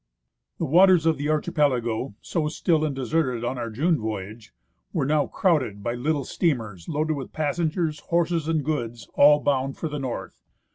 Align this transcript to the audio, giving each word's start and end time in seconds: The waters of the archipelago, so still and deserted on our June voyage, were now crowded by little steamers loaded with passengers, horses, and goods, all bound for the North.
The 0.57 0.65
waters 0.65 1.05
of 1.05 1.19
the 1.19 1.29
archipelago, 1.29 2.15
so 2.23 2.47
still 2.47 2.83
and 2.83 2.95
deserted 2.95 3.43
on 3.43 3.59
our 3.59 3.69
June 3.69 3.99
voyage, 3.99 4.51
were 4.93 5.05
now 5.05 5.27
crowded 5.27 5.83
by 5.83 5.93
little 5.93 6.25
steamers 6.25 6.89
loaded 6.89 7.13
with 7.13 7.31
passengers, 7.31 7.99
horses, 7.99 8.47
and 8.47 8.65
goods, 8.65 9.07
all 9.13 9.41
bound 9.41 9.77
for 9.77 9.89
the 9.89 9.99
North. 9.99 10.41